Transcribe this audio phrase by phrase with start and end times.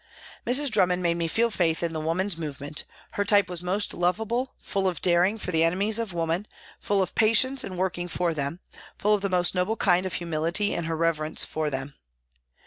[0.47, 0.71] Mrs.
[0.71, 4.87] Drummond made me feel faith in the woman's movement, her type was most lovable, full
[4.87, 6.47] of daring for the enemies of woman,
[6.79, 8.61] full of patience in working for them,
[8.97, 11.93] full of the most noble kind of humility in her reverence for them.